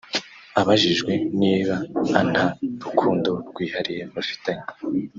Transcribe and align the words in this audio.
Abajijwe 0.61 1.11
nib 1.39 1.67
anta 2.19 2.45
rukundo 2.83 3.31
rwihariye 3.49 4.03
bafitanye 4.13 4.65